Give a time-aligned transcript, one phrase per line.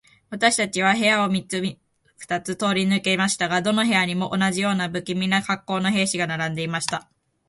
[0.31, 1.77] 私たちは部屋を二つ三
[2.41, 7.07] つ通り抜けましたが、どの部屋にも、同じような無気味な恰好の兵士が並んでいました。